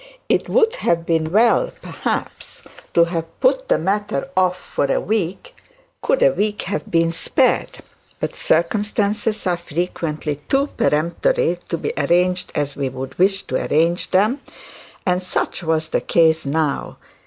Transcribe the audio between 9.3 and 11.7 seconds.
are frequently too peremptory